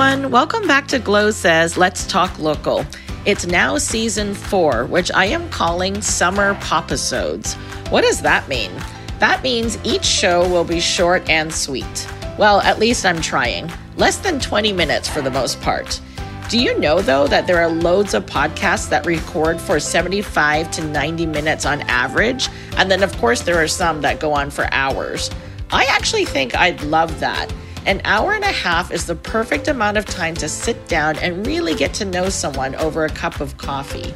[0.00, 0.30] everyone.
[0.30, 2.86] Welcome back to Glow Says Let's Talk Local.
[3.26, 7.52] It's now season four, which I am calling Summer Popisodes.
[7.90, 8.70] What does that mean?
[9.18, 12.08] That means each show will be short and sweet.
[12.38, 13.70] Well, at least I'm trying.
[13.96, 16.00] Less than 20 minutes for the most part.
[16.48, 20.84] Do you know, though, that there are loads of podcasts that record for 75 to
[20.84, 22.48] 90 minutes on average?
[22.78, 25.30] And then, of course, there are some that go on for hours.
[25.70, 27.52] I actually think I'd love that.
[27.86, 31.46] An hour and a half is the perfect amount of time to sit down and
[31.46, 34.14] really get to know someone over a cup of coffee.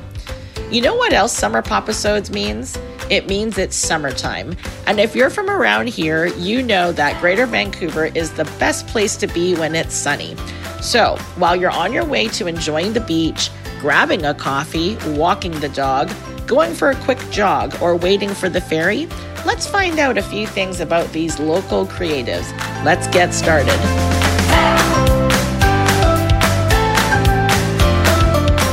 [0.70, 2.78] You know what else summer popisodes means?
[3.08, 4.54] It means it's summertime.
[4.86, 9.16] And if you're from around here, you know that Greater Vancouver is the best place
[9.16, 10.36] to be when it's sunny.
[10.82, 15.70] So, while you're on your way to enjoying the beach, grabbing a coffee, walking the
[15.70, 16.10] dog,
[16.46, 19.06] going for a quick jog, or waiting for the ferry,
[19.46, 22.73] let's find out a few things about these local creatives.
[22.84, 23.72] Let's get started.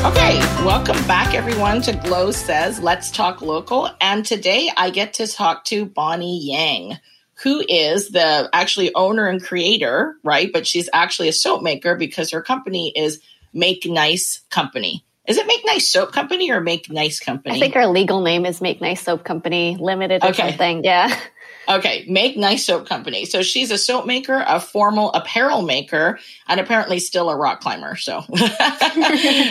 [0.05, 3.89] Okay, welcome back everyone to Glow Says Let's Talk Local.
[4.01, 6.99] And today I get to talk to Bonnie Yang,
[7.43, 10.51] who is the actually owner and creator, right?
[10.51, 13.21] But she's actually a soap maker because her company is
[13.53, 15.05] Make Nice Company.
[15.25, 17.55] Is it Make Nice Soap Company or Make Nice Company?
[17.55, 20.49] I think our legal name is Make Nice Soap Company Limited or okay.
[20.49, 20.83] something.
[20.83, 21.17] Yeah.
[21.69, 23.25] Okay, Make Nice Soap Company.
[23.25, 27.95] So she's a soap maker, a formal apparel maker, and apparently still a rock climber.
[27.95, 28.23] So,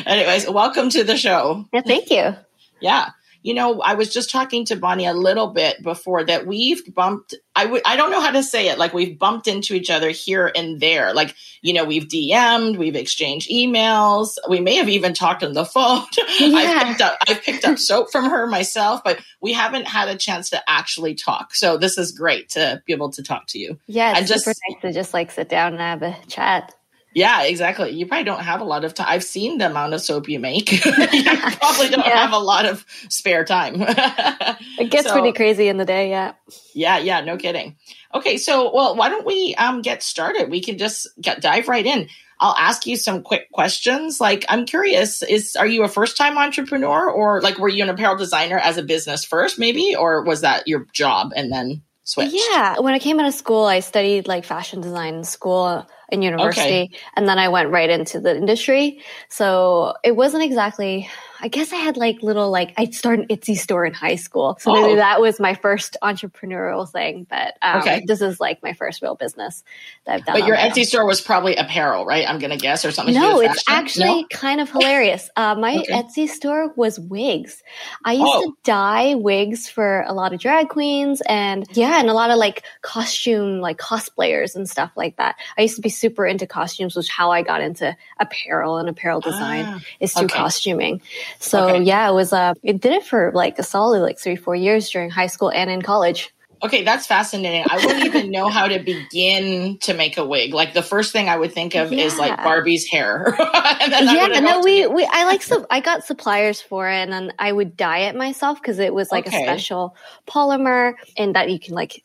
[0.06, 1.66] anyways, welcome to the show.
[1.72, 2.34] Yeah, thank you.
[2.80, 3.10] Yeah
[3.42, 7.34] you know, I was just talking to Bonnie a little bit before that we've bumped.
[7.56, 8.78] I would, I don't know how to say it.
[8.78, 11.14] Like we've bumped into each other here and there.
[11.14, 14.36] Like, you know, we've DM'd, we've exchanged emails.
[14.48, 16.04] We may have even talked on the phone.
[16.40, 16.56] Yeah.
[16.56, 20.16] I've picked up, I've picked up soap from her myself, but we haven't had a
[20.16, 21.54] chance to actually talk.
[21.54, 23.78] So this is great to be able to talk to you.
[23.86, 24.12] Yeah.
[24.12, 26.74] It's and just, super nice to just like sit down and have a chat.
[27.12, 27.90] Yeah, exactly.
[27.90, 29.06] You probably don't have a lot of time.
[29.08, 30.70] I've seen the amount of soap you make.
[30.72, 32.16] you probably don't yeah.
[32.16, 33.76] have a lot of spare time.
[33.78, 36.34] it gets so, pretty crazy in the day, yeah.
[36.72, 37.76] Yeah, yeah, no kidding.
[38.14, 40.50] Okay, so well, why don't we um get started?
[40.50, 42.08] We can just get dive right in.
[42.38, 44.20] I'll ask you some quick questions.
[44.20, 47.90] Like, I'm curious: is are you a first time entrepreneur, or like were you an
[47.90, 52.34] apparel designer as a business first, maybe, or was that your job and then switched?
[52.34, 56.22] Yeah, when I came out of school, I studied like fashion design in school in
[56.22, 56.62] university.
[56.62, 56.90] Okay.
[57.16, 59.02] And then I went right into the industry.
[59.28, 61.08] So it wasn't exactly,
[61.42, 64.56] I guess I had like little, like, I started an Etsy store in high school.
[64.60, 64.80] So oh.
[64.80, 67.26] maybe that was my first entrepreneurial thing.
[67.28, 68.02] But um, okay.
[68.06, 69.64] this is like my first real business
[70.04, 70.40] that I've done.
[70.40, 72.28] But your Etsy store was probably apparel, right?
[72.28, 73.14] I'm going to guess or something.
[73.14, 74.28] No, it's actually no?
[74.30, 75.30] kind of hilarious.
[75.36, 75.92] Uh, my okay.
[75.92, 77.62] Etsy store was wigs.
[78.04, 78.42] I used oh.
[78.42, 82.38] to dye wigs for a lot of drag queens and yeah, and a lot of
[82.38, 85.36] like costume, like cosplayers and stuff like that.
[85.56, 89.20] I used to be super into costumes, which how I got into apparel and apparel
[89.20, 90.38] design ah, is through okay.
[90.38, 91.02] costuming.
[91.38, 91.82] So okay.
[91.82, 94.90] yeah, it was, uh, it did it for like a solid like three, four years
[94.90, 96.32] during high school and in college.
[96.62, 97.64] Okay, that's fascinating.
[97.70, 100.52] I wouldn't even know how to begin to make a wig.
[100.52, 102.04] Like the first thing I would think of yeah.
[102.04, 103.34] is like Barbie's hair.
[103.38, 107.50] yeah, no, we, we I like so I got suppliers for it, and then I
[107.50, 109.40] would dye it myself because it was like okay.
[109.40, 109.96] a special
[110.26, 112.04] polymer, and that you can like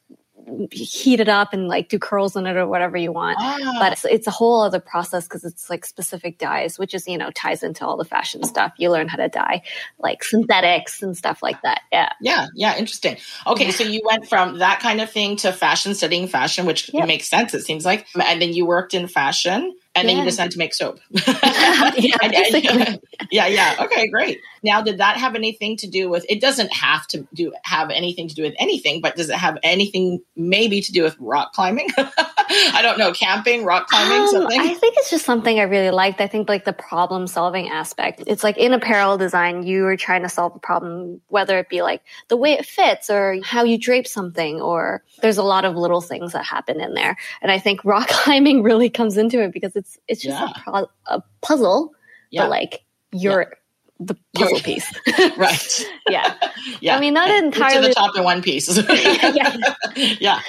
[0.72, 3.38] heat it up and like do curls in it or whatever you want.
[3.40, 3.78] Ah.
[3.80, 7.18] But it's, it's, a whole other process because it's like specific dyes, which is, you
[7.18, 8.74] know, ties into all the fashion stuff.
[8.78, 9.64] You learn how to dye
[10.00, 11.82] like synthetics and stuff like that.
[11.92, 12.10] Yeah.
[12.22, 12.48] Yeah.
[12.56, 12.78] Yeah.
[12.78, 13.18] Interesting.
[13.48, 13.66] Okay.
[13.66, 13.72] Yeah.
[13.72, 17.08] So you went from that kind of thing to fashion, studying fashion, which yep.
[17.08, 18.08] makes sense, it seems like.
[18.16, 20.16] And then you worked in fashion and yeah.
[20.16, 21.00] then you decide to make soap.
[21.12, 21.88] yeah,
[23.32, 23.76] yeah, yeah.
[23.80, 24.42] Okay, great.
[24.62, 26.26] Now, did that have anything to do with?
[26.28, 29.58] It doesn't have to do have anything to do with anything, but does it have
[29.64, 31.88] anything maybe to do with rock climbing?
[31.98, 34.60] I don't know, camping, rock climbing, um, something.
[34.60, 36.20] I think it's just something I really liked.
[36.20, 38.24] I think like the problem solving aspect.
[38.28, 41.82] It's like in apparel design, you are trying to solve a problem, whether it be
[41.82, 45.76] like the way it fits or how you drape something, or there's a lot of
[45.76, 47.18] little things that happen in there.
[47.42, 50.50] And I think rock climbing really comes into it because it's it's it's just yeah.
[50.50, 51.94] a, pro- a, puzzle,
[52.32, 52.44] yeah.
[52.44, 54.06] but like you're yeah.
[54.08, 54.92] the puzzle piece,
[55.38, 55.86] right?
[56.10, 56.34] yeah,
[56.82, 56.98] yeah.
[56.98, 58.68] I mean, not entirely to the top in one piece.
[58.90, 59.56] yeah,
[59.96, 60.42] yeah.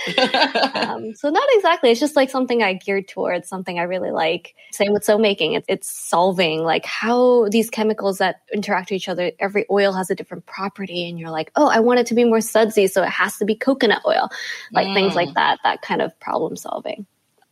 [0.75, 1.91] um, so not exactly.
[1.91, 4.55] It's just like something I geared towards, something I really like.
[4.73, 5.53] Same with soap making.
[5.53, 9.33] It's, it's solving like how these chemicals that interact with each other.
[9.39, 12.25] Every oil has a different property, and you're like, oh, I want it to be
[12.25, 14.31] more sudsy, so it has to be coconut oil,
[14.73, 14.95] like mm.
[14.95, 15.35] things like mm.
[15.35, 15.59] that.
[15.63, 17.07] That kind of problem solving.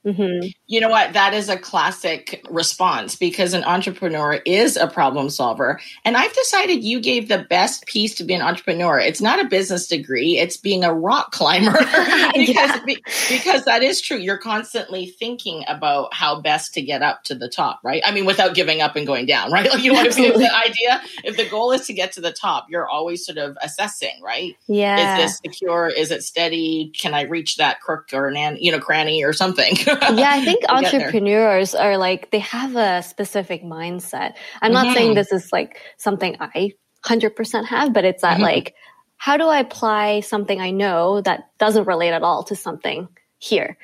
[0.05, 0.49] Mm-hmm.
[0.67, 1.15] You know what?
[1.15, 5.81] That is a classic response because an entrepreneur is a problem solver.
[6.05, 8.99] And I've decided you gave the best piece to be an entrepreneur.
[8.99, 11.73] It's not a business degree, it's being a rock climber
[12.35, 12.97] because, yeah.
[13.31, 14.19] because that is true.
[14.19, 18.03] You're constantly thinking about how best to get up to the top, right?
[18.05, 19.71] I mean, without giving up and going down, right?
[19.71, 22.67] Like you know, if the idea, if the goal is to get to the top,
[22.69, 24.57] you're always sort of assessing, right?
[24.67, 25.19] Yeah.
[25.19, 25.89] Is this secure?
[25.89, 26.93] Is it steady?
[26.99, 29.77] Can I reach that crook or an, you know, cranny or something?
[30.15, 34.35] Yeah, I think entrepreneurs are like they have a specific mindset.
[34.63, 34.95] I'm not mm-hmm.
[34.95, 36.73] saying this is like something I
[37.05, 38.43] 100% have, but it's that mm-hmm.
[38.43, 38.75] like
[39.17, 43.09] how do I apply something I know that doesn't relate at all to something
[43.39, 43.79] here?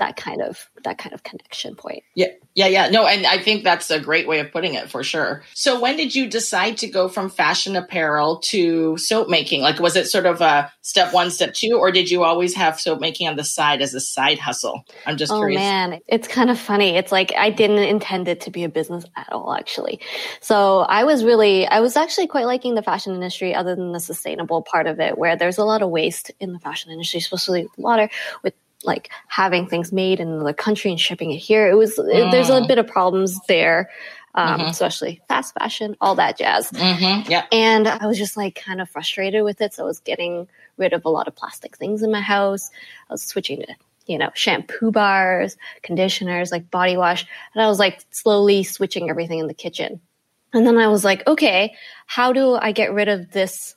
[0.00, 2.02] That kind of that kind of connection point.
[2.14, 2.28] Yeah.
[2.54, 2.88] Yeah, yeah.
[2.88, 5.44] No, and I think that's a great way of putting it for sure.
[5.54, 9.60] So when did you decide to go from fashion apparel to soap making?
[9.62, 12.80] Like was it sort of a step 1, step 2 or did you always have
[12.80, 14.84] soap making on the side as a side hustle?
[15.06, 15.60] I'm just oh, curious.
[15.60, 16.96] man, it's kind of funny.
[16.96, 20.00] It's like I didn't intend it to be a business at all actually.
[20.40, 24.00] So I was really I was actually quite liking the fashion industry other than the
[24.00, 27.68] sustainable part of it where there's a lot of waste in the fashion industry, especially
[27.76, 28.08] water
[28.42, 28.54] with
[28.84, 31.68] like having things made in another country and shipping it here.
[31.68, 32.30] It was mm.
[32.30, 33.90] there's a bit of problems there,
[34.34, 34.68] um, mm-hmm.
[34.68, 36.70] especially fast fashion, all that jazz.
[36.70, 37.30] Mm-hmm.
[37.30, 40.48] Yeah, and I was just like kind of frustrated with it, so I was getting
[40.76, 42.70] rid of a lot of plastic things in my house.
[43.08, 43.74] I was switching to
[44.06, 49.38] you know shampoo bars, conditioners, like body wash, and I was like slowly switching everything
[49.38, 50.00] in the kitchen.
[50.52, 51.74] And then I was like, okay,
[52.06, 53.76] how do I get rid of this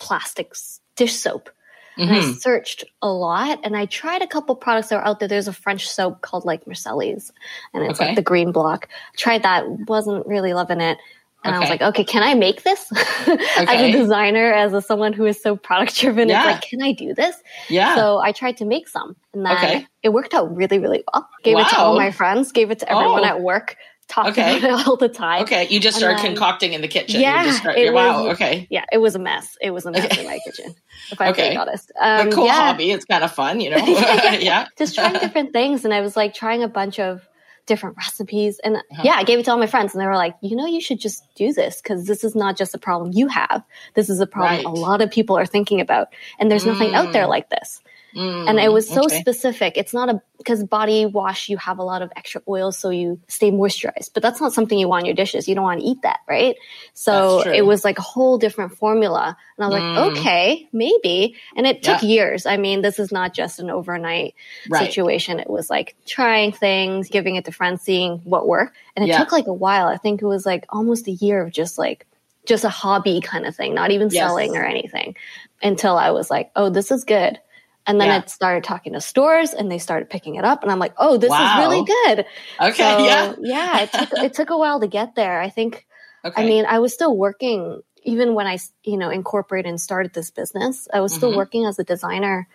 [0.00, 0.52] plastic
[0.96, 1.50] dish soap?
[1.98, 2.02] Mm-hmm.
[2.02, 2.32] And I mm-hmm.
[2.38, 5.28] searched a lot and I tried a couple products that were out there.
[5.28, 7.32] There's a French soap called like Mercedes
[7.72, 8.08] and it's okay.
[8.08, 8.88] like the green block.
[9.16, 10.98] tried that, wasn't really loving it.
[11.44, 11.56] And okay.
[11.56, 12.90] I was like, okay, can I make this
[13.28, 13.38] okay.
[13.58, 16.28] as a designer, as a someone who is so product driven?
[16.28, 16.38] Yeah.
[16.38, 17.36] It's like, can I do this?
[17.68, 17.94] Yeah.
[17.96, 19.86] So I tried to make some and then okay.
[20.02, 21.28] it worked out really, really well.
[21.42, 21.60] Gave wow.
[21.60, 23.26] it to all my friends, gave it to everyone oh.
[23.26, 23.76] at work
[24.08, 24.58] talk okay.
[24.58, 25.42] about it all the time.
[25.42, 27.20] Okay, you just started then, concocting in the kitchen.
[27.20, 28.24] Yeah, start, it wow.
[28.24, 29.56] Was, okay, yeah, it was a mess.
[29.60, 30.74] It was a mess in my kitchen.
[31.10, 31.48] If I'm okay.
[31.48, 32.52] being honest, um, a cool yeah.
[32.52, 32.90] hobby.
[32.90, 33.76] It's kind of fun, you know.
[33.86, 37.26] yeah, just trying different things, and I was like trying a bunch of
[37.66, 39.02] different recipes, and uh-huh.
[39.04, 40.80] yeah, I gave it to all my friends, and they were like, you know, you
[40.80, 43.62] should just do this because this is not just a problem you have.
[43.94, 44.64] This is a problem right.
[44.64, 46.08] a lot of people are thinking about,
[46.38, 46.94] and there's nothing mm.
[46.94, 47.30] out there mm.
[47.30, 47.80] like this.
[48.14, 49.20] Mm, and it was so okay.
[49.20, 49.76] specific.
[49.76, 53.20] It's not a because body wash you have a lot of extra oil so you
[53.28, 55.48] stay moisturized, but that's not something you want in your dishes.
[55.48, 56.56] You don't want to eat that, right?
[56.92, 59.36] So it was like a whole different formula.
[59.56, 59.96] And I was mm.
[59.96, 61.36] like, okay, maybe.
[61.56, 62.08] And it took yeah.
[62.08, 62.46] years.
[62.46, 64.34] I mean, this is not just an overnight
[64.68, 64.86] right.
[64.86, 65.40] situation.
[65.40, 68.76] It was like trying things, giving it to friends, seeing what worked.
[68.94, 69.18] And it yeah.
[69.18, 69.88] took like a while.
[69.88, 72.06] I think it was like almost a year of just like
[72.46, 74.22] just a hobby kind of thing, not even yes.
[74.22, 75.16] selling or anything
[75.62, 77.38] until I was like, oh, this is good.
[77.86, 78.22] And then yeah.
[78.24, 80.62] I started talking to stores and they started picking it up.
[80.62, 81.60] And I'm like, oh, this wow.
[81.60, 82.26] is really good.
[82.60, 82.72] Okay.
[82.72, 83.34] So, yeah.
[83.40, 83.80] yeah.
[83.80, 85.40] It took, it took a while to get there.
[85.40, 85.86] I think,
[86.24, 86.42] okay.
[86.42, 90.30] I mean, I was still working even when I, you know, incorporated and started this
[90.30, 91.38] business, I was still mm-hmm.
[91.38, 92.46] working as a designer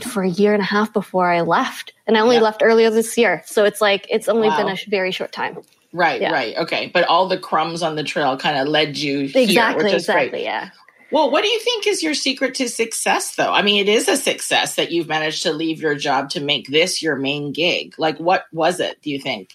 [0.00, 1.92] for a year and a half before I left.
[2.06, 3.42] And I only left earlier this year.
[3.46, 4.64] So it's like, it's only wow.
[4.64, 5.58] been a very short time.
[5.92, 6.32] Right, yeah.
[6.32, 6.56] right.
[6.56, 6.90] Okay.
[6.92, 10.02] But all the crumbs on the trail kind of led you exactly, here, which is
[10.02, 10.42] exactly, great.
[10.44, 10.70] yeah.
[11.14, 13.52] Well, what do you think is your secret to success, though?
[13.52, 16.66] I mean, it is a success that you've managed to leave your job to make
[16.66, 17.94] this your main gig.
[17.98, 19.50] Like, what was it, do you think?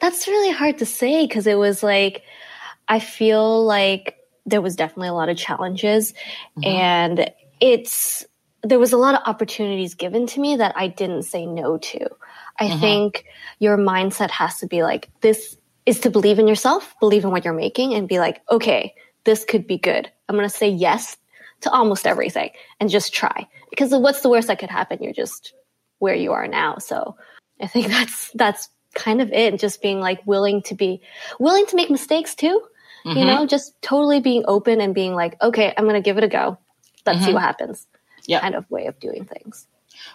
[0.00, 2.24] That's really hard to say because it was like,
[2.88, 4.16] I feel like
[4.46, 6.12] there was definitely a lot of challenges
[6.58, 6.64] mm-hmm.
[6.64, 7.30] and
[7.60, 8.26] it's,
[8.64, 12.08] there was a lot of opportunities given to me that I didn't say no to.
[12.58, 12.80] I mm-hmm.
[12.80, 13.26] think
[13.60, 15.56] your mindset has to be like, this
[15.86, 18.96] is to believe in yourself, believe in what you're making, and be like, okay,
[19.28, 20.10] this could be good.
[20.26, 21.18] I'm going to say yes
[21.60, 22.48] to almost everything
[22.80, 23.46] and just try.
[23.68, 25.02] Because what's the worst that could happen?
[25.02, 25.52] You're just
[25.98, 26.78] where you are now.
[26.78, 27.14] So
[27.60, 29.60] I think that's, that's kind of it.
[29.60, 31.02] Just being like willing to be
[31.38, 32.62] willing to make mistakes too.
[33.04, 33.18] Mm-hmm.
[33.18, 36.24] You know, just totally being open and being like, okay, I'm going to give it
[36.24, 36.56] a go.
[37.04, 37.26] Let's mm-hmm.
[37.26, 37.86] see what happens.
[38.26, 38.40] Yeah.
[38.40, 39.66] Kind of way of doing things.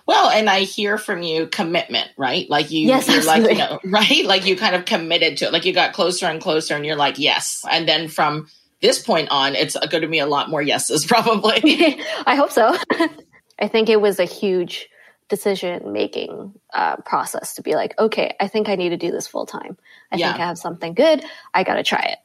[0.08, 2.50] Well, and I hear from you commitment, right?
[2.50, 4.26] Like you, yes, you're like, you know, right?
[4.26, 5.54] Like you kind of committed to it.
[5.54, 7.64] Like you got closer and closer and you're like, yes.
[7.70, 8.48] And then from
[8.84, 12.00] this point on, it's going to be a lot more yeses, probably.
[12.28, 12.78] I hope so.
[13.60, 14.90] I think it was a huge
[15.30, 19.26] decision making uh, process to be like, okay, I think I need to do this
[19.26, 19.78] full time.
[20.12, 20.32] I yeah.
[20.32, 21.24] think I have something good.
[21.54, 22.20] I got to try it.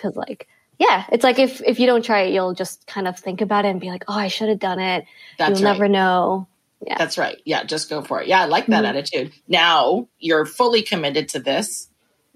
[0.00, 0.46] Cause like,
[0.78, 3.64] yeah, it's like if, if you don't try it, you'll just kind of think about
[3.64, 5.06] it and be like, oh, I should have done it.
[5.38, 5.72] That's you'll right.
[5.72, 6.46] never know.
[6.86, 6.96] Yeah.
[6.98, 7.40] That's right.
[7.44, 8.28] Yeah, just go for it.
[8.28, 8.96] Yeah, I like that mm-hmm.
[8.96, 9.32] attitude.
[9.48, 11.87] Now you're fully committed to this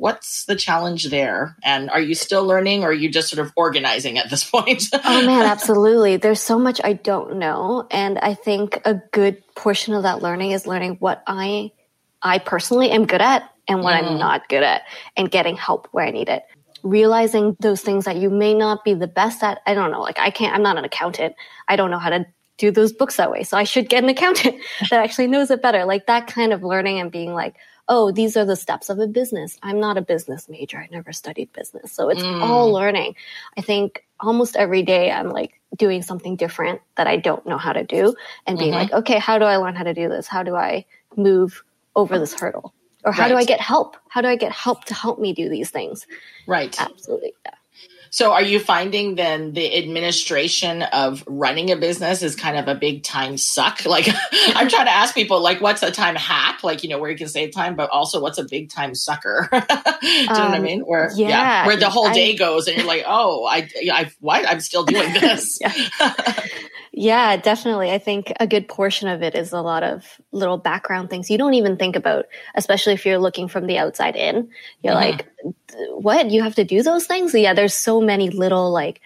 [0.03, 1.57] what's the challenge there?
[1.63, 4.83] And are you still learning or are you just sort of organizing at this point?
[4.93, 6.17] oh man, absolutely.
[6.17, 7.87] There's so much I don't know.
[7.89, 11.71] And I think a good portion of that learning is learning what I
[12.21, 14.05] I personally am good at and what mm.
[14.09, 14.83] I'm not good at
[15.17, 16.43] and getting help where I need it.
[16.83, 19.61] Realizing those things that you may not be the best at.
[19.67, 20.01] I don't know.
[20.01, 21.37] Like I can't, I'm not an accountant.
[21.69, 22.27] I don't know how to
[22.59, 23.45] do those books that way.
[23.45, 24.57] So I should get an accountant
[24.91, 25.85] that actually knows it better.
[25.85, 27.55] Like that kind of learning and being like,
[27.89, 29.59] oh, these are the steps of a business.
[29.63, 30.79] I'm not a business major.
[30.79, 31.93] I never studied business.
[31.93, 32.41] So it's mm.
[32.41, 33.17] all learning.
[33.57, 37.73] I think almost every day I'm like doing something different that I don't know how
[37.73, 38.15] to do
[38.47, 38.81] and being mm-hmm.
[38.81, 40.27] like, okay, how do I learn how to do this?
[40.27, 40.85] How do I
[41.17, 41.63] move
[41.97, 42.73] over this hurdle?
[43.05, 43.29] Or how right.
[43.31, 43.97] do I get help?
[44.09, 46.07] How do I get help to help me do these things?
[46.47, 46.81] Right.
[46.81, 47.35] Absolutely.
[47.45, 47.55] Yeah.
[48.13, 52.75] So are you finding then the administration of running a business is kind of a
[52.75, 53.81] big time suck?
[53.93, 54.09] Like
[54.55, 57.17] I'm trying to ask people like what's a time hack, like you know, where you
[57.17, 59.49] can save time, but also what's a big time sucker?
[59.53, 60.81] do you know um, what I um, mean?
[60.81, 64.11] Where yeah, yeah where the whole day I, goes and you're like, oh, I, I,
[64.21, 64.49] what?
[64.49, 65.59] I'm still doing this.
[66.95, 67.91] Yeah, definitely.
[67.91, 71.39] I think a good portion of it is a lot of little background things you
[71.39, 74.51] don't even think about, especially if you're looking from the outside in.
[74.83, 75.19] You're mm-hmm.
[75.19, 75.27] like,
[75.91, 76.31] what?
[76.31, 77.35] You have to do those things?
[77.35, 79.01] Yeah, there's so many little like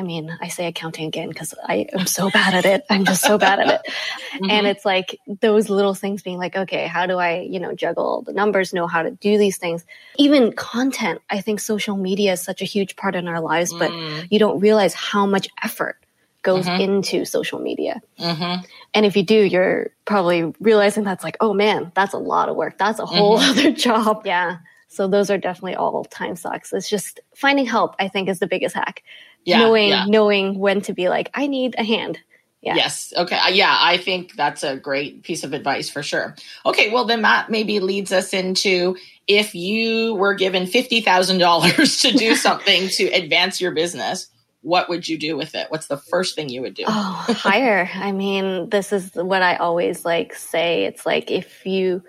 [0.00, 2.86] I mean, I say accounting again because I am so bad at it.
[2.88, 3.92] I'm just so bad at it.
[4.30, 4.50] Mm-hmm.
[4.50, 8.22] And it's like those little things being like, okay, how do I, you know, juggle
[8.22, 9.84] the numbers, know how to do these things?
[10.16, 13.90] Even content, I think social media is such a huge part in our lives, but
[13.90, 14.28] mm.
[14.30, 15.99] you don't realize how much effort
[16.42, 16.80] goes mm-hmm.
[16.80, 18.00] into social media.
[18.18, 18.64] Mm-hmm.
[18.94, 22.56] And if you do, you're probably realizing that's like, oh man, that's a lot of
[22.56, 22.78] work.
[22.78, 23.50] That's a whole mm-hmm.
[23.50, 24.22] other job.
[24.24, 24.58] Yeah.
[24.88, 26.72] So those are definitely all time sucks.
[26.72, 29.02] It's just finding help, I think, is the biggest hack.
[29.44, 30.04] Yeah, knowing yeah.
[30.06, 32.18] knowing when to be like, I need a hand.
[32.60, 32.74] Yeah.
[32.74, 33.14] Yes.
[33.16, 33.38] Okay.
[33.38, 36.34] Uh, yeah, I think that's a great piece of advice for sure.
[36.66, 36.90] Okay.
[36.90, 42.12] Well, then that maybe leads us into if you were given fifty thousand dollars to
[42.12, 44.26] do something to advance your business,
[44.62, 45.70] what would you do with it?
[45.70, 46.84] What's the first thing you would do?
[46.86, 47.88] Oh, hire.
[47.94, 50.84] I mean, this is what I always like say.
[50.84, 52.02] It's like if you,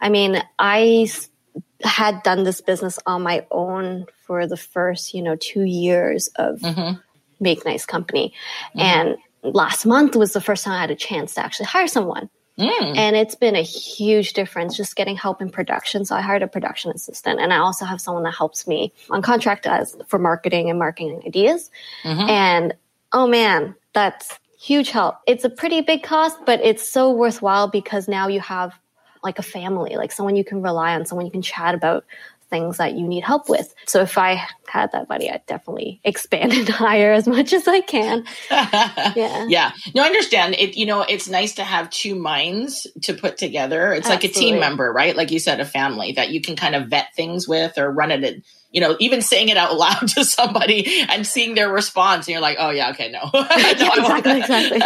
[0.00, 1.08] I mean, I
[1.82, 6.58] had done this business on my own for the first, you know, two years of
[6.60, 6.98] mm-hmm.
[7.40, 8.34] Make Nice Company.
[8.76, 8.80] Mm-hmm.
[8.80, 12.28] And last month was the first time I had a chance to actually hire someone.
[12.58, 12.96] Mm.
[12.96, 16.04] And it's been a huge difference just getting help in production.
[16.04, 19.22] So I hired a production assistant and I also have someone that helps me on
[19.22, 21.70] contract as for marketing and marketing ideas.
[22.02, 22.28] Mm-hmm.
[22.28, 22.74] And
[23.12, 25.16] oh man, that's huge help.
[25.26, 28.74] It's a pretty big cost, but it's so worthwhile because now you have
[29.22, 32.04] like a family, like someone you can rely on, someone you can chat about
[32.50, 33.74] things that you need help with.
[33.86, 37.80] So if I had that money, I'd definitely expand and hire as much as I
[37.80, 38.24] can.
[38.50, 39.46] yeah.
[39.48, 39.72] Yeah.
[39.94, 40.54] No, I understand.
[40.54, 43.92] It you know, it's nice to have two minds to put together.
[43.92, 44.28] It's Absolutely.
[44.28, 45.16] like a team member, right?
[45.16, 48.10] Like you said, a family that you can kind of vet things with or run
[48.10, 52.32] it you know, even saying it out loud to somebody and seeing their response, and
[52.32, 54.80] you're like, oh yeah, okay, no, no exactly, exactly.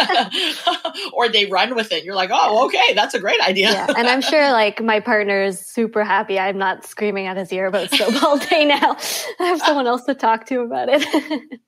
[1.13, 2.03] or they run with it.
[2.03, 3.71] You're like, oh, okay, that's a great idea.
[3.71, 6.39] yeah, and I'm sure like my partner is super happy.
[6.39, 8.97] I'm not screaming at his ear about soap all day now.
[9.39, 11.59] I have someone else to talk to about it.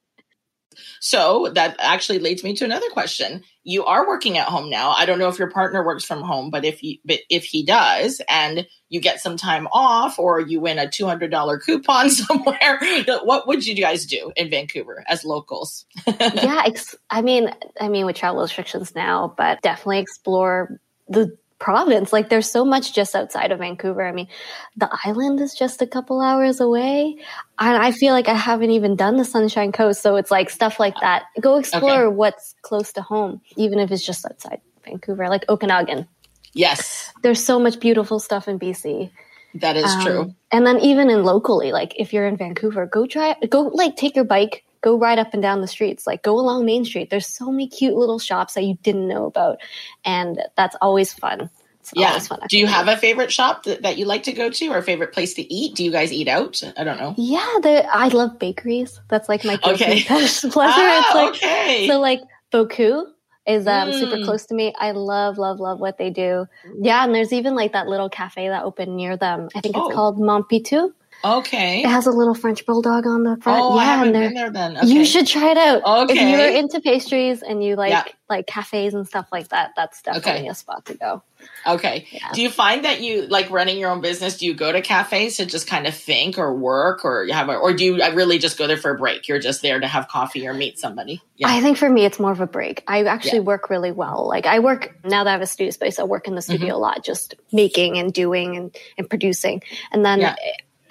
[1.00, 3.44] So that actually leads me to another question.
[3.64, 4.92] You are working at home now.
[4.92, 7.66] I don't know if your partner works from home, but if he, but if he
[7.66, 12.10] does, and you get some time off, or you win a two hundred dollar coupon
[12.12, 12.80] somewhere,
[13.24, 15.86] what would you guys do in Vancouver as locals?
[16.08, 16.70] yeah,
[17.10, 22.12] I mean, I mean, with travel restrictions now, but definitely explore the province.
[22.12, 24.06] Like there's so much just outside of Vancouver.
[24.06, 24.28] I mean,
[24.76, 27.18] the island is just a couple hours away.
[27.60, 30.02] And I feel like I haven't even done the Sunshine Coast.
[30.02, 31.24] So it's like stuff like that.
[31.40, 32.16] Go explore okay.
[32.16, 36.08] what's close to home, even if it's just outside Vancouver, like Okanagan.
[36.54, 37.12] Yes.
[37.24, 39.12] There's so much beautiful stuff in BC.
[39.56, 40.36] That is um, true.
[40.52, 44.16] And then even in locally, like if you're in Vancouver, go try, go like take
[44.16, 47.10] your bike, go right up and down the streets, like go along Main Street.
[47.10, 49.58] There's so many cute little shops that you didn't know about.
[50.06, 51.50] And that's always fun.
[51.80, 52.18] It's yeah.
[52.20, 54.78] Fun, Do you have a favorite shop that, that, you like to go to or
[54.78, 55.76] a favorite place to eat?
[55.76, 56.62] Do you guys eat out?
[56.78, 57.16] I don't know.
[57.18, 59.02] Yeah, the, I love bakeries.
[59.10, 60.04] That's like my okay.
[60.08, 60.50] pleasure.
[60.56, 61.88] Ah, it's like, okay.
[61.88, 63.08] So like Beaucoup
[63.48, 64.00] is um, mm.
[64.00, 64.72] super close to me.
[64.78, 66.48] I love, love, love what they do.
[66.80, 69.50] Yeah, and there's even like that little cafe that opened near them.
[69.56, 69.92] I think it's oh.
[69.92, 70.92] called Montpitou.
[71.26, 71.82] Okay.
[71.82, 73.60] It has a little French bulldog on the front.
[73.60, 74.78] Oh, yeah, I haven't been there then.
[74.78, 74.88] Okay.
[74.88, 75.84] You should try it out.
[76.04, 76.14] Okay.
[76.14, 78.04] If you're into pastries and you like yeah.
[78.30, 80.48] like cafes and stuff like that, that's definitely okay.
[80.50, 81.24] a spot to go.
[81.66, 82.08] Okay.
[82.12, 82.32] Yeah.
[82.34, 84.38] Do you find that you like running your own business?
[84.38, 87.50] Do you go to cafes to just kind of think or work or you have
[87.50, 89.28] a, or do you really just go there for a break?
[89.28, 91.24] You're just there to have coffee or meet somebody?
[91.38, 91.48] Yeah.
[91.50, 92.84] I think for me, it's more of a break.
[92.88, 93.46] I actually yeah.
[93.46, 94.28] work really well.
[94.28, 96.68] Like I work now that I have a studio space, I work in the studio
[96.68, 96.76] mm-hmm.
[96.76, 99.62] a lot, just making and doing and, and producing.
[99.92, 100.36] And then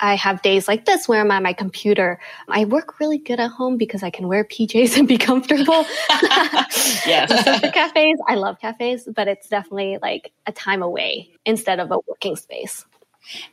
[0.04, 2.20] I have days like this where I'm at my computer.
[2.46, 5.86] I work really good at home because I can wear PJs and be comfortable.
[7.06, 7.24] yeah.
[7.24, 11.90] so for cafes, I love cafes, but it's definitely like a time away instead of
[11.90, 12.84] a working space.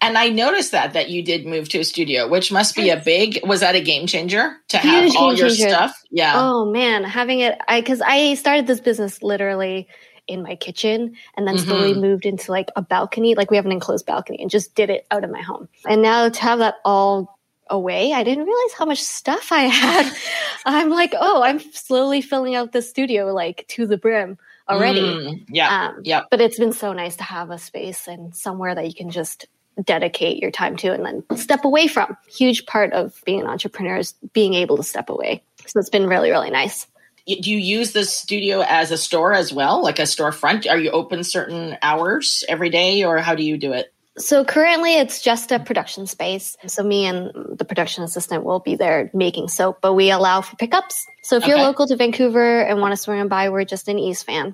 [0.02, 2.98] And I noticed that that you did move to a studio, which must be a
[2.98, 3.40] big.
[3.46, 5.70] Was that a game changer to have Huge all your changer.
[5.70, 6.04] stuff?
[6.12, 6.34] Yeah.
[6.36, 9.88] Oh man, having it, I because I started this business literally
[10.32, 12.02] in my kitchen and then slowly Mhm.
[12.02, 13.36] moved into like a balcony.
[13.36, 15.68] Like we have an enclosed balcony and just did it out of my home.
[15.88, 17.38] And now to have that all
[17.70, 20.12] away, I didn't realize how much stuff I had.
[20.66, 24.38] I'm like, oh, I'm slowly filling out the studio like to the brim
[24.70, 25.02] already.
[25.02, 25.88] Mm, yeah.
[25.90, 26.26] Um, Yep.
[26.32, 29.46] But it's been so nice to have a space and somewhere that you can just
[29.84, 32.16] dedicate your time to and then step away from.
[32.28, 35.42] Huge part of being an entrepreneur is being able to step away.
[35.66, 36.88] So it's been really, really nice.
[37.28, 40.70] Do you use the studio as a store as well, like a storefront?
[40.70, 43.94] Are you open certain hours every day, or how do you do it?
[44.18, 46.58] So currently it's just a production space.
[46.68, 50.56] So me and the production assistant will be there making soap, but we allow for
[50.58, 51.06] pickups.
[51.24, 54.26] So if you're local to Vancouver and want to swing by, we're just in East
[54.26, 54.54] Van.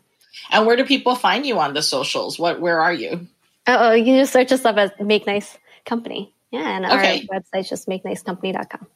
[0.51, 2.37] And where do people find you on the socials?
[2.37, 2.61] What?
[2.61, 3.27] Where are you?
[3.65, 6.33] Oh, you can just search us up as Make Nice Company.
[6.51, 7.27] Yeah, and Okay.
[7.31, 8.87] our website's just makenicecompany.com.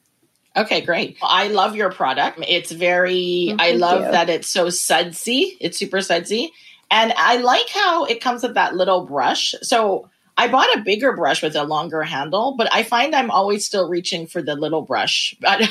[0.56, 1.16] Okay, great.
[1.22, 2.38] I love your product.
[2.46, 4.10] It's very, Oh, I love you.
[4.12, 5.56] that it's so sudsy.
[5.60, 6.52] It's super sudsy.
[6.90, 9.54] And I like how it comes with that little brush.
[9.62, 13.64] So I bought a bigger brush with a longer handle, but I find I'm always
[13.64, 15.34] still reaching for the little brush.
[15.40, 15.62] But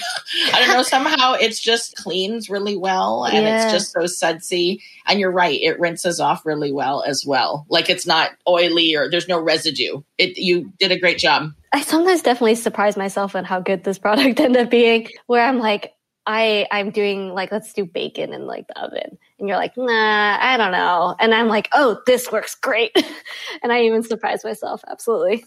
[0.54, 3.64] I don't know, somehow it's just cleans really well and Yeah.
[3.64, 4.82] it's just so sudsy.
[5.06, 7.66] And you're right, it rinses off really well as well.
[7.70, 10.02] Like it's not oily or there's no residue.
[10.18, 11.52] It you did a great job.
[11.74, 15.08] I sometimes definitely surprise myself at how good this product ended up being.
[15.28, 15.94] Where I'm like,
[16.28, 20.38] I I'm doing like let's do bacon in like the oven, and you're like, nah,
[20.40, 22.92] I don't know, and I'm like, oh, this works great,
[23.64, 24.84] and I even surprise myself.
[24.90, 25.44] Absolutely.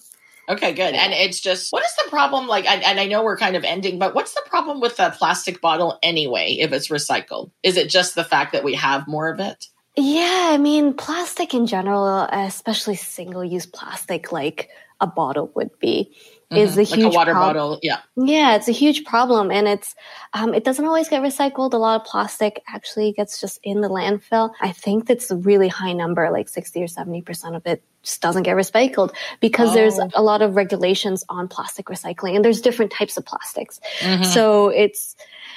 [0.48, 0.94] Okay, good.
[0.94, 2.46] And it's just, what is the problem?
[2.46, 5.10] Like, and, and I know we're kind of ending, but what's the problem with a
[5.10, 7.50] plastic bottle anyway, if it's recycled?
[7.62, 9.68] Is it just the fact that we have more of it?
[9.96, 14.68] Yeah, I mean, plastic in general, especially single use plastic, like
[15.00, 16.12] a bottle would be,
[16.50, 16.76] is Mhm.
[16.76, 17.78] a like huge a water prob- bottle.
[17.82, 17.98] Yeah.
[18.16, 19.94] Yeah, it's a huge problem, and it's
[20.32, 21.72] um, it doesn't always get recycled.
[21.74, 24.52] A lot of plastic actually gets just in the landfill.
[24.60, 28.20] I think that's a really high number, like sixty or seventy percent of it just
[28.20, 30.08] doesn't get recycled because there's Oh.
[30.14, 33.80] a lot of regulations on plastic recycling, and there's different types of plastics.
[34.00, 34.24] Mhm.
[34.24, 35.16] So it's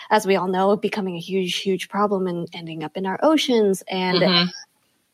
[0.09, 3.83] as we all know, becoming a huge, huge problem and ending up in our oceans,
[3.89, 4.49] and Mhm.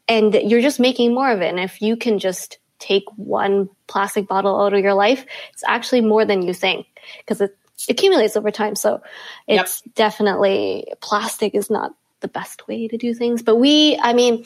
[0.08, 1.50] and you're just making more of it.
[1.50, 6.02] And if you can just take one plastic bottle out of your life, it's actually
[6.02, 6.86] more than you think
[7.20, 7.58] because it
[7.90, 8.76] accumulates over time.
[8.76, 9.02] So
[9.48, 9.62] Yep.
[9.66, 13.42] it's definitely plastic is not the best way to do things.
[13.42, 14.46] But we, I mean,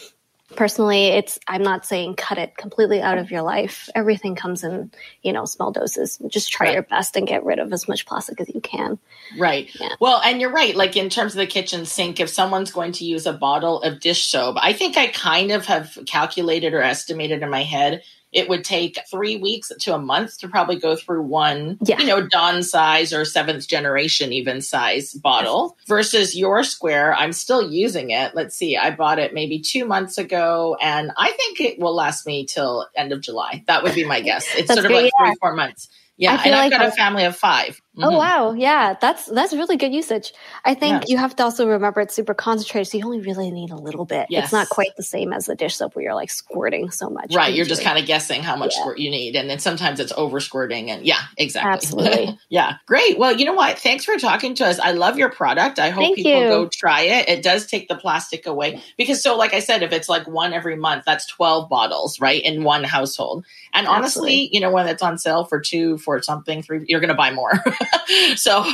[0.55, 3.89] personally, it's, I'm not saying cut it completely out of your life.
[3.93, 6.17] Everything comes in, you know, small doses.
[6.27, 6.73] Just try Right.
[6.73, 8.97] your best and get rid of as much plastic as you can.
[9.37, 9.69] Right.
[9.79, 9.89] Yeah.
[9.99, 10.73] Well, and you're right.
[10.75, 13.99] Like in terms of the kitchen sink, if someone's going to use a bottle of
[13.99, 18.01] dish soap, I think I kind of have calculated or estimated in my head
[18.33, 21.99] it would take three weeks to a month to probably go through one, Yeah.
[21.99, 27.13] you know, Dawn size or seventh generation even size bottle versus your square.
[27.13, 28.35] I'm still using it.
[28.35, 28.75] Let's see.
[28.77, 32.87] I bought it maybe two months ago and I think it will last me till
[32.95, 33.63] end of July.
[33.67, 34.45] That would be my guess.
[34.55, 35.25] It's sort of great, like yeah.
[35.27, 35.89] three, four months.
[36.17, 36.31] Yeah.
[36.31, 37.79] I And feel I've got a family of five.
[37.99, 38.17] Oh Mhm.
[38.17, 40.33] wow, yeah, that's that's really good usage.
[40.63, 41.09] I think Yes.
[41.09, 44.05] you have to also remember it's super concentrated, so you only really need a little
[44.05, 44.27] bit.
[44.29, 44.45] Yes.
[44.45, 47.33] It's not quite the same as the dish soap where you're like squirting so much.
[47.33, 48.81] Right, you're just kind of guessing how much Yeah.
[48.81, 51.71] squirt you need, and then sometimes it's over squirting, and yeah, exactly.
[51.71, 52.39] Absolutely.
[52.49, 53.17] yeah, great.
[53.17, 53.79] Well, you know what?
[53.79, 54.79] Thanks for talking to us.
[54.79, 55.79] I love your product.
[55.79, 56.47] I hope Thank people you.
[56.49, 57.29] go try it.
[57.29, 60.53] It does take the plastic away because, so like I said, if it's like one
[60.53, 63.43] every month, that's twelve bottles, right, in one household.
[63.73, 64.49] And honestly, Absolutely.
[64.53, 67.31] you know, when it's on sale for two for something, three, you're going to buy
[67.31, 67.51] more.
[68.35, 68.65] so,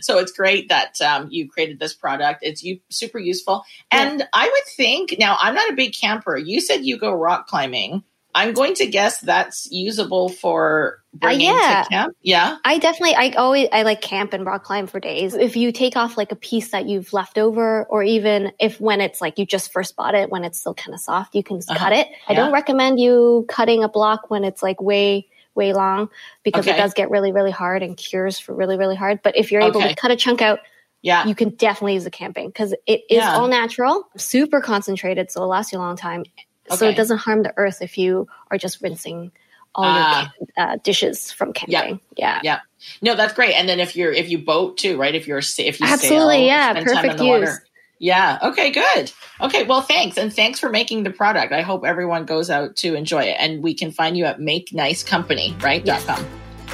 [0.00, 2.40] so it's great that um, you created this product.
[2.42, 4.02] It's you super useful, Yeah.
[4.10, 6.36] and I would think now I'm not a big camper.
[6.36, 8.02] You said you go rock climbing.
[8.32, 11.82] I'm going to guess that's usable for bringing Uh, yeah.
[11.82, 12.16] to camp.
[12.22, 12.58] Yeah.
[12.64, 15.34] I definitely, I always, I like camp and rock climb for days.
[15.34, 19.00] If you take off like a piece that you've left over, or even if when
[19.00, 21.56] it's like you just first bought it, when it's still kind of soft, you can
[21.58, 21.80] just Uh-huh.
[21.80, 22.06] cut it.
[22.28, 22.38] I Yeah.
[22.38, 26.08] don't recommend you cutting a block when it's like way, way long
[26.42, 26.76] because Okay.
[26.76, 29.20] it does get really, really hard and cures for really, really hard.
[29.22, 29.88] But if you're able Okay.
[29.90, 30.60] to cut a chunk out,
[31.02, 31.26] Yeah.
[31.26, 33.36] you can definitely use the camping because it is Yeah.
[33.36, 36.24] all natural, super concentrated, so it lasts you a long time.
[36.70, 39.32] So it doesn't harm the earth if you are just rinsing
[39.74, 40.30] all Ah.
[40.56, 42.00] your uh, dishes from camping.
[42.16, 42.40] Yeah.
[42.40, 42.40] Yeah.
[42.44, 42.58] yeah.
[43.02, 43.54] No, that's great.
[43.54, 45.14] And then if you're if you boat too, right?
[45.14, 47.40] If you're if you Absolutely, sail, yeah, spend time in perfect the use.
[47.40, 47.64] water.
[48.00, 48.38] Yeah.
[48.42, 48.72] Okay.
[48.72, 49.12] Good.
[49.40, 49.64] Okay.
[49.64, 51.52] Well, thanks, and thanks for making the product.
[51.52, 54.72] I hope everyone goes out to enjoy it, and we can find you at Make
[54.72, 55.84] Nice Company, right?
[55.84, 56.04] Yes.
[56.06, 56.26] Com.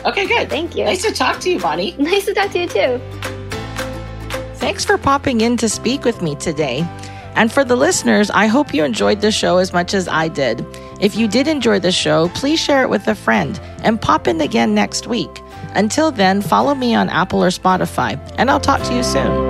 [0.05, 0.49] Okay, good.
[0.49, 0.85] Thank you.
[0.85, 1.95] Nice to talk to you, Bonnie.
[1.99, 3.01] Nice to talk to you too.
[4.55, 6.87] Thanks for popping in to speak with me today.
[7.35, 10.65] And for the listeners, I hope you enjoyed the show as much as I did.
[11.01, 14.41] If you did enjoy the show, please share it with a friend and pop in
[14.41, 15.43] again next week.
[15.75, 19.46] Until then, follow me on Apple or Spotify, and I'll talk to you soon.